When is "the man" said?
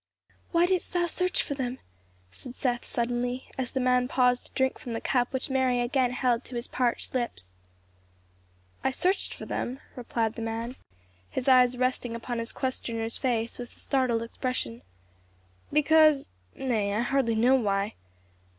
3.73-4.07, 10.33-10.75